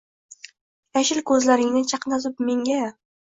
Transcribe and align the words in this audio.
Yashil 0.99 1.19
ko’zlaringni 1.31 1.83
chaqnatib 1.93 2.43
menga 2.49 2.81